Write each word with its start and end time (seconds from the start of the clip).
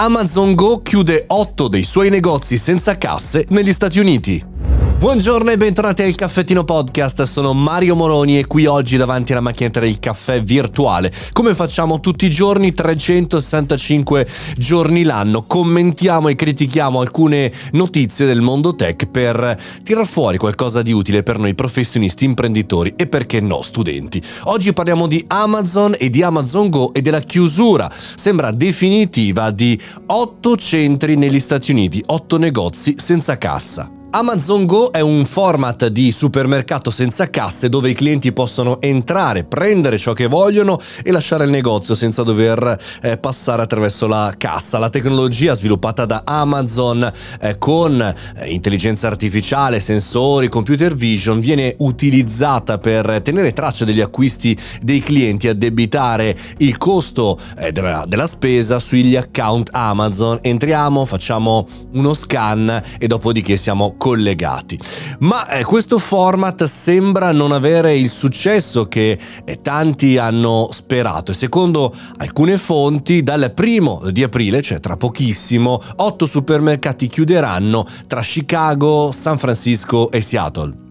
Amazon 0.00 0.54
Go 0.54 0.78
chiude 0.80 1.24
8 1.26 1.68
dei 1.68 1.82
suoi 1.82 2.08
negozi 2.08 2.56
senza 2.56 2.96
casse 2.96 3.46
negli 3.48 3.72
Stati 3.72 3.98
Uniti. 3.98 4.57
Buongiorno 4.98 5.52
e 5.52 5.56
bentornati 5.56 6.02
al 6.02 6.16
Caffettino 6.16 6.64
Podcast, 6.64 7.22
sono 7.22 7.52
Mario 7.52 7.94
Moroni 7.94 8.36
e 8.36 8.48
qui 8.48 8.66
oggi 8.66 8.96
davanti 8.96 9.30
alla 9.30 9.40
macchinetta 9.40 9.78
del 9.78 10.00
caffè 10.00 10.42
virtuale. 10.42 11.12
Come 11.32 11.54
facciamo 11.54 12.00
tutti 12.00 12.26
i 12.26 12.30
giorni, 12.30 12.74
365 12.74 14.26
giorni 14.56 15.04
l'anno, 15.04 15.44
commentiamo 15.44 16.26
e 16.26 16.34
critichiamo 16.34 16.98
alcune 16.98 17.52
notizie 17.72 18.26
del 18.26 18.40
mondo 18.40 18.74
tech 18.74 19.06
per 19.06 19.56
tirar 19.84 20.04
fuori 20.04 20.36
qualcosa 20.36 20.82
di 20.82 20.90
utile 20.90 21.22
per 21.22 21.38
noi 21.38 21.54
professionisti, 21.54 22.24
imprenditori 22.24 22.94
e 22.96 23.06
perché 23.06 23.38
no 23.38 23.62
studenti. 23.62 24.20
Oggi 24.46 24.72
parliamo 24.72 25.06
di 25.06 25.24
Amazon 25.28 25.94
e 25.96 26.10
di 26.10 26.24
Amazon 26.24 26.70
Go 26.70 26.92
e 26.92 27.02
della 27.02 27.20
chiusura, 27.20 27.88
sembra 28.16 28.50
definitiva, 28.50 29.52
di 29.52 29.80
8 30.06 30.56
centri 30.56 31.14
negli 31.14 31.38
Stati 31.38 31.70
Uniti, 31.70 32.02
8 32.04 32.36
negozi 32.36 32.94
senza 32.98 33.38
cassa. 33.38 33.92
Amazon 34.10 34.64
Go 34.64 34.90
è 34.90 35.00
un 35.00 35.26
format 35.26 35.88
di 35.88 36.10
supermercato 36.12 36.88
senza 36.88 37.28
casse 37.28 37.68
dove 37.68 37.90
i 37.90 37.94
clienti 37.94 38.32
possono 38.32 38.80
entrare, 38.80 39.44
prendere 39.44 39.98
ciò 39.98 40.14
che 40.14 40.26
vogliono 40.26 40.78
e 41.02 41.10
lasciare 41.10 41.44
il 41.44 41.50
negozio 41.50 41.94
senza 41.94 42.22
dover 42.22 42.80
eh, 43.02 43.18
passare 43.18 43.60
attraverso 43.60 44.06
la 44.06 44.32
cassa. 44.38 44.78
La 44.78 44.88
tecnologia 44.88 45.52
sviluppata 45.52 46.06
da 46.06 46.22
Amazon 46.24 47.12
eh, 47.38 47.58
con 47.58 48.00
eh, 48.00 48.46
intelligenza 48.46 49.08
artificiale, 49.08 49.78
sensori, 49.78 50.48
computer 50.48 50.94
vision 50.94 51.38
viene 51.38 51.74
utilizzata 51.80 52.78
per 52.78 53.20
tenere 53.20 53.52
traccia 53.52 53.84
degli 53.84 54.00
acquisti 54.00 54.56
dei 54.80 55.00
clienti, 55.00 55.48
addebitare 55.48 56.34
il 56.58 56.78
costo 56.78 57.38
eh, 57.58 57.72
della, 57.72 58.06
della 58.08 58.26
spesa 58.26 58.78
sugli 58.78 59.16
account 59.16 59.68
Amazon. 59.72 60.38
Entriamo, 60.40 61.04
facciamo 61.04 61.66
uno 61.92 62.14
scan 62.14 62.82
e 62.98 63.06
dopodiché 63.06 63.58
siamo 63.58 63.96
collegati. 63.98 64.78
Ma 65.18 65.46
eh, 65.48 65.64
questo 65.64 65.98
format 65.98 66.64
sembra 66.64 67.32
non 67.32 67.52
avere 67.52 67.94
il 67.94 68.08
successo 68.08 68.88
che 68.88 69.18
eh, 69.44 69.60
tanti 69.60 70.16
hanno 70.16 70.68
sperato 70.70 71.32
e 71.32 71.34
secondo 71.34 71.94
alcune 72.16 72.56
fonti 72.56 73.22
dal 73.22 73.52
primo 73.54 74.00
di 74.10 74.22
aprile, 74.22 74.62
cioè 74.62 74.80
tra 74.80 74.96
pochissimo, 74.96 75.78
otto 75.96 76.24
supermercati 76.24 77.08
chiuderanno 77.08 77.84
tra 78.06 78.22
Chicago, 78.22 79.12
San 79.12 79.36
Francisco 79.36 80.10
e 80.10 80.22
Seattle. 80.22 80.87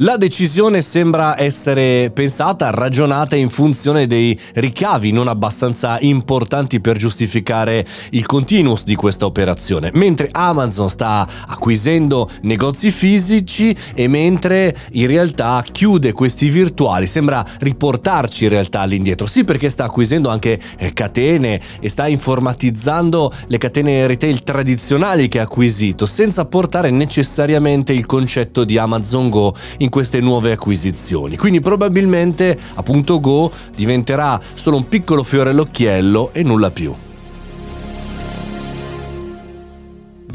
La 0.00 0.18
decisione 0.18 0.82
sembra 0.82 1.40
essere 1.40 2.10
pensata, 2.12 2.68
ragionata 2.68 3.34
in 3.34 3.48
funzione 3.48 4.06
dei 4.06 4.38
ricavi 4.52 5.10
non 5.10 5.26
abbastanza 5.26 5.98
importanti 6.00 6.80
per 6.80 6.98
giustificare 6.98 7.82
il 8.10 8.26
continuous 8.26 8.84
di 8.84 8.94
questa 8.94 9.24
operazione, 9.24 9.88
mentre 9.94 10.28
Amazon 10.30 10.90
sta 10.90 11.26
acquisendo 11.46 12.28
negozi 12.42 12.90
fisici 12.90 13.74
e 13.94 14.06
mentre 14.06 14.76
in 14.90 15.06
realtà 15.06 15.64
chiude 15.72 16.12
questi 16.12 16.50
virtuali, 16.50 17.06
sembra 17.06 17.42
riportarci 17.60 18.44
in 18.44 18.50
realtà 18.50 18.80
all'indietro, 18.80 19.26
sì 19.26 19.44
perché 19.44 19.70
sta 19.70 19.84
acquisendo 19.84 20.28
anche 20.28 20.60
eh, 20.76 20.92
catene 20.92 21.58
e 21.80 21.88
sta 21.88 22.06
informatizzando 22.06 23.32
le 23.46 23.56
catene 23.56 24.06
retail 24.06 24.42
tradizionali 24.42 25.28
che 25.28 25.38
ha 25.38 25.44
acquisito, 25.44 26.04
senza 26.04 26.44
portare 26.44 26.90
necessariamente 26.90 27.94
il 27.94 28.04
concetto 28.04 28.62
di 28.64 28.76
Amazon 28.76 29.30
Go 29.30 29.54
in 29.78 29.84
in 29.86 29.90
queste 29.90 30.20
nuove 30.20 30.52
acquisizioni. 30.52 31.36
Quindi 31.36 31.60
probabilmente 31.60 32.58
appunto 32.74 33.20
Go 33.20 33.50
diventerà 33.74 34.40
solo 34.54 34.76
un 34.76 34.88
piccolo 34.88 35.22
fiore 35.22 35.50
all'occhiello 35.50 36.30
e 36.32 36.42
nulla 36.42 36.70
più. 36.70 37.05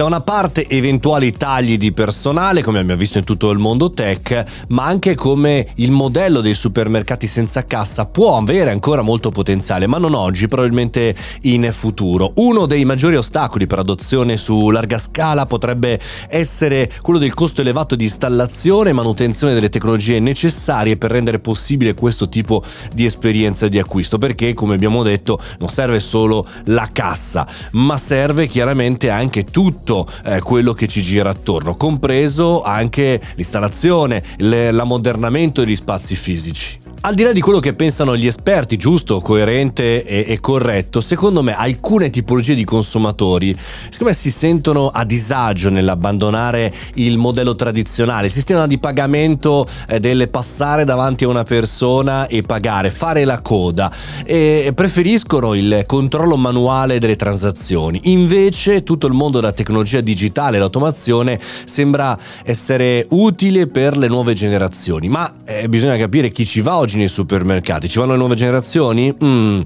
Da 0.02 0.08
una 0.08 0.22
parte 0.22 0.68
eventuali 0.68 1.32
tagli 1.32 1.78
di 1.78 1.92
personale, 1.92 2.64
come 2.64 2.80
abbiamo 2.80 3.00
visto 3.00 3.20
in 3.20 3.24
tutto 3.24 3.52
il 3.52 3.60
mondo 3.60 3.92
tech, 3.92 4.66
ma 4.70 4.86
anche 4.86 5.14
come 5.14 5.68
il 5.76 5.92
modello 5.92 6.42
dei 6.42 6.56
supermercati 6.56 7.28
senza 7.28 7.66
cassa 7.66 8.08
può 8.08 8.36
avere 8.36 8.72
ancora 8.72 9.04
molto 9.04 9.30
potenziale, 9.30 9.86
ma 9.86 10.00
non 10.00 10.16
oggi, 10.16 10.48
probabilmente 10.48 11.16
in 11.42 11.70
futuro. 11.72 12.32
Uno 12.38 12.66
dei 12.66 12.84
maggiori 12.84 13.16
ostacoli 13.16 13.68
per 13.68 13.78
adozione 13.78 14.38
su 14.38 14.72
larga 14.72 14.98
scala 14.98 15.46
potrebbe 15.46 16.00
essere 16.30 16.92
quello 17.04 17.20
del 17.20 17.36
costo 17.36 17.62
elevato 17.62 17.96
di 17.96 18.06
installazione 18.06 18.90
e 18.90 18.94
manutenzione 18.94 19.54
delle 19.54 19.70
tecnologie 19.70 20.20
necessarie 20.20 20.98
per 20.98 21.12
rendere 21.12 21.38
possibile 21.38 21.94
questo 21.94 22.28
tipo 22.28 22.64
di 22.92 23.06
esperienza 23.06 23.68
di 23.68 23.78
acquisto, 23.78 24.18
perché 24.18 24.56
come 24.56 24.74
abbiamo 24.74 25.04
detto 25.04 25.38
non 25.60 25.70
serve 25.70 26.00
solo 26.00 26.44
la 26.66 26.90
cassa, 26.92 27.48
ma 27.74 27.98
serve 27.98 28.48
chiaramente 28.48 29.12
anche 29.12 29.44
tutto 29.44 29.90
tutto 29.92 30.08
eh, 30.24 30.40
quello 30.40 30.72
che 30.74 30.88
ci 30.88 31.02
gira 31.02 31.30
attorno, 31.30 31.76
compreso 31.76 32.64
anche 32.64 33.20
l'installazione, 33.36 34.24
l'ammodernamento 34.38 35.64
degli 35.64 35.76
spazi 35.76 36.16
fisici. 36.16 36.81
Al 37.04 37.16
di 37.16 37.24
là 37.24 37.32
di 37.32 37.42
quello 37.42 37.58
che 37.58 37.74
pensano 37.74 38.16
gli 38.16 38.28
esperti, 38.28 38.78
giusto, 38.78 39.22
coerente 39.22 40.06
e, 40.06 40.24
e, 40.28 40.40
corretto, 40.40 41.02
secondo 41.02 41.42
me 41.42 41.56
alcune 41.56 42.12
tipologie 42.12 42.54
di 42.54 42.64
consumatori, 42.64 43.58
siccome 43.90 44.14
si 44.14 44.30
sentono 44.30 44.88
a 44.90 45.04
disagio 45.04 45.72
nell'abbandonare 45.72 46.72
il 46.96 47.18
modello 47.18 47.56
tradizionale, 47.56 48.28
il 48.28 48.32
sistema 48.32 48.68
di 48.68 48.78
pagamento 48.78 49.66
eh, 49.88 50.00
del 50.00 50.30
passare 50.30 50.86
davanti 50.86 51.24
a 51.24 51.30
una 51.30 51.44
persona 51.44 52.28
e 52.28 52.44
pagare, 52.44 52.92
fare 52.92 53.26
la 53.26 53.42
coda, 53.42 53.92
e 54.24 54.72
preferiscono 54.76 55.56
il 55.56 55.86
controllo 55.88 56.38
manuale 56.38 57.00
delle 57.00 57.16
transazioni. 57.16 58.00
Invece 58.12 58.84
tutto 58.84 59.08
il 59.08 59.14
mondo 59.14 59.40
della 59.40 59.54
tecnologia 59.54 60.02
digitale 60.02 60.58
e 60.58 60.60
l'automazione 60.60 61.40
sembra 61.66 62.16
essere 62.44 63.08
utile 63.10 63.66
per 63.66 63.98
le 63.98 64.08
nuove 64.08 64.34
generazioni, 64.34 65.10
ma 65.10 65.34
eh, 65.46 65.68
bisogna 65.68 65.98
capire 65.98 66.30
chi 66.30 66.46
ci 66.46 66.62
va 66.62 66.78
oggi 66.78 66.90
oggi 66.92 66.98
nei 66.98 67.08
supermercati? 67.08 67.88
Ci 67.88 68.00
vanno 68.00 68.12
le 68.12 68.18
nuove 68.18 68.36
generazioni? 68.36 69.16
Mm. 69.24 69.62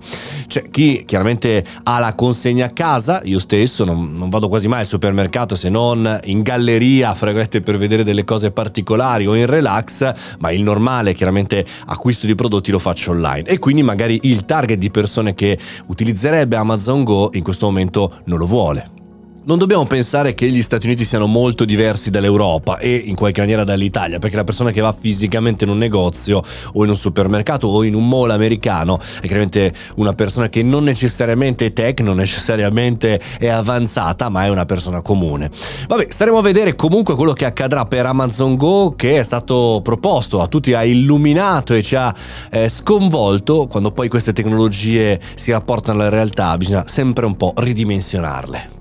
Cioè, 0.47 0.69
chi 0.69 1.03
chiaramente 1.05 1.65
ha 1.83 1.99
la 1.99 2.13
consegna 2.13 2.67
a 2.67 2.69
casa, 2.69 3.21
io 3.23 3.39
stesso 3.39 3.83
non, 3.83 4.13
non 4.13 4.29
vado 4.29 4.47
quasi 4.47 4.67
mai 4.67 4.81
al 4.81 4.85
supermercato 4.85 5.55
se 5.55 5.69
non 5.69 6.19
in 6.25 6.41
galleria, 6.41 7.13
fregolette 7.13 7.61
per 7.61 7.77
vedere 7.77 8.03
delle 8.03 8.23
cose 8.23 8.51
particolari 8.51 9.25
o 9.25 9.35
in 9.35 9.47
relax, 9.47 10.11
ma 10.39 10.51
il 10.51 10.61
normale 10.61 11.13
chiaramente 11.13 11.65
acquisto 11.87 12.27
di 12.27 12.35
prodotti 12.35 12.71
lo 12.71 12.79
faccio 12.79 13.11
online 13.11 13.47
e 13.47 13.59
quindi 13.59 13.81
magari 13.81 14.19
il 14.23 14.45
target 14.45 14.77
di 14.77 14.91
persone 14.91 15.33
che 15.33 15.57
utilizzerebbe 15.87 16.55
Amazon 16.55 17.03
Go 17.03 17.29
in 17.33 17.43
questo 17.43 17.65
momento 17.65 18.21
non 18.25 18.37
lo 18.37 18.45
vuole. 18.45 18.94
Non 19.47 19.59
dobbiamo 19.59 19.85
pensare 19.85 20.33
che 20.33 20.49
gli 20.49 20.63
Stati 20.63 20.87
Uniti 20.87 21.05
siano 21.05 21.27
molto 21.27 21.65
diversi 21.65 22.09
dall'Europa 22.09 22.79
e 22.79 22.95
in 22.95 23.13
qualche 23.13 23.41
maniera 23.41 23.63
dall'Italia, 23.63 24.17
perché 24.17 24.35
la 24.35 24.43
persona 24.43 24.71
che 24.71 24.81
va 24.81 24.91
fisicamente 24.91 25.65
in 25.65 25.69
un 25.69 25.77
negozio 25.77 26.41
o 26.73 26.83
in 26.83 26.89
un 26.89 26.97
supermercato 26.97 27.67
o 27.67 27.83
in 27.83 27.93
un 27.93 28.09
mall 28.09 28.31
americano 28.31 28.97
è 28.97 29.27
chiaramente 29.27 29.71
una 29.97 30.13
persona 30.13 30.49
che 30.49 30.63
non 30.63 30.83
necessariamente 30.83 31.67
è 31.67 31.73
tech, 31.73 31.99
non 31.99 32.15
necessariamente 32.15 33.21
è 33.37 33.47
avanzata, 33.47 34.29
ma 34.29 34.45
è 34.45 34.49
una 34.49 34.65
persona 34.65 35.01
comune. 35.01 35.51
Vabbè, 35.87 36.07
staremo 36.09 36.39
a 36.39 36.41
vedere 36.41 36.75
comunque 36.75 37.13
quello 37.13 37.33
che 37.33 37.45
accadrà 37.45 37.85
per 37.85 38.07
Amazon 38.07 38.55
Go 38.55 38.95
che 38.95 39.19
è 39.19 39.23
stato 39.23 39.79
proposto 39.83 40.41
a 40.41 40.47
tutti, 40.47 40.73
ha 40.73 40.83
illuminato 40.83 41.75
e 41.75 41.83
ci 41.83 41.95
ha 41.95 42.11
eh, 42.49 42.67
sconvolto 42.67 43.67
quando 43.67 43.91
poi 43.91 44.07
queste 44.07 44.33
tecnologie 44.33 45.21
si 45.35 45.51
rapportano 45.51 45.99
alla 45.99 46.09
realtà, 46.09 46.57
bisogna 46.57 46.87
sempre 46.87 47.27
un 47.27 47.37
po' 47.37 47.53
ridimensionarle. 47.55 48.74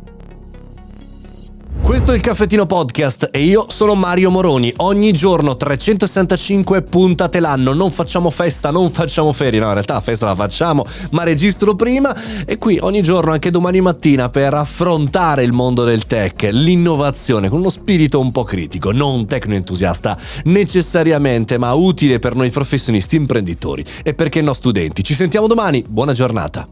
Questo 2.04 2.20
è 2.20 2.22
il 2.22 2.34
Caffettino 2.36 2.66
Podcast 2.66 3.30
e 3.32 3.44
io 3.44 3.64
sono 3.70 3.94
Mario 3.94 4.30
Moroni. 4.30 4.70
Ogni 4.76 5.10
giorno 5.10 5.56
365 5.56 6.82
puntate 6.82 7.40
l'anno. 7.40 7.72
Non 7.72 7.90
facciamo 7.90 8.28
festa, 8.28 8.70
non 8.70 8.90
facciamo 8.90 9.32
ferie. 9.32 9.58
No, 9.58 9.68
in 9.68 9.72
realtà 9.72 9.94
la 9.94 10.02
festa 10.02 10.26
la 10.26 10.34
facciamo, 10.34 10.84
ma 11.12 11.22
registro 11.22 11.74
prima. 11.74 12.14
E 12.44 12.58
qui 12.58 12.78
ogni 12.82 13.00
giorno, 13.00 13.32
anche 13.32 13.50
domani 13.50 13.80
mattina, 13.80 14.28
per 14.28 14.52
affrontare 14.52 15.44
il 15.44 15.54
mondo 15.54 15.84
del 15.84 16.04
tech, 16.04 16.46
l'innovazione 16.52 17.48
con 17.48 17.60
uno 17.60 17.70
spirito 17.70 18.20
un 18.20 18.32
po' 18.32 18.44
critico, 18.44 18.92
non 18.92 19.26
tecno-entusiasta 19.26 20.18
necessariamente, 20.44 21.56
ma 21.56 21.72
utile 21.72 22.18
per 22.18 22.34
noi 22.34 22.50
professionisti 22.50 23.16
imprenditori 23.16 23.82
e 24.02 24.12
perché 24.12 24.42
no 24.42 24.52
studenti. 24.52 25.02
Ci 25.02 25.14
sentiamo 25.14 25.46
domani. 25.46 25.82
Buona 25.88 26.12
giornata. 26.12 26.68